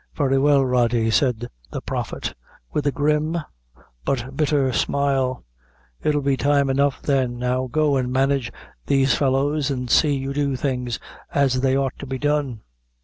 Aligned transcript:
"Very 0.15 0.39
well, 0.39 0.65
Rody," 0.65 1.11
said 1.11 1.47
the 1.69 1.79
Prophet, 1.79 2.33
with 2.73 2.87
a 2.87 2.91
grim 2.91 3.37
but 4.03 4.35
bitter 4.35 4.73
smile, 4.73 5.43
"it'll 6.01 6.23
be 6.23 6.35
time 6.35 6.71
enough 6.71 7.03
then. 7.03 7.37
Now, 7.37 7.67
go 7.67 7.97
and 7.97 8.11
manage 8.11 8.51
these 8.87 9.13
fellows, 9.13 9.69
an' 9.69 9.89
see 9.89 10.15
you 10.17 10.33
do 10.33 10.55
things 10.55 10.97
as 11.35 11.61
they 11.61 11.77
ought 11.77 11.99
to 11.99 12.07
be 12.07 12.17
done." 12.17 12.61